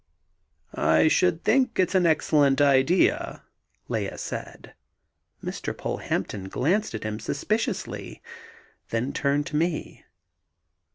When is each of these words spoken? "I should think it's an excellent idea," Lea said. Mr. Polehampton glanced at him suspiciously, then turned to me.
"I 0.73 1.07
should 1.09 1.43
think 1.43 1.77
it's 1.79 1.93
an 1.93 2.07
excellent 2.07 2.59
idea," 2.59 3.43
Lea 3.87 4.17
said. 4.17 4.73
Mr. 5.43 5.77
Polehampton 5.77 6.49
glanced 6.49 6.95
at 6.95 7.03
him 7.03 7.19
suspiciously, 7.19 8.23
then 8.89 9.13
turned 9.13 9.45
to 9.45 9.55
me. 9.57 10.03